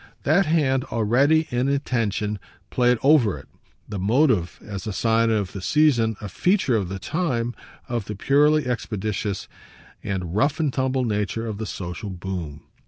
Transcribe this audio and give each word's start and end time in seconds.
That 0.23 0.47
hand 0.47 0.83
already, 0.85 1.47
in 1.51 1.67
intention, 1.69 2.39
played 2.71 2.97
over 3.03 3.37
it, 3.37 3.47
the 3.87 3.99
"motive," 3.99 4.59
as 4.65 4.87
a 4.87 4.93
sign 4.93 5.29
of 5.29 5.51
the 5.51 5.61
season, 5.61 6.15
a 6.19 6.27
feature 6.27 6.75
of 6.75 6.89
the 6.89 6.97
time, 6.97 7.53
of 7.87 8.05
the 8.05 8.15
purely 8.15 8.65
expeditious 8.65 9.47
and 10.03 10.33
rough 10.35 10.59
and 10.59 10.73
tumble 10.73 11.05
nature 11.05 11.45
of 11.45 11.59
the 11.59 11.67
social 11.67 12.09
boom. 12.09 12.63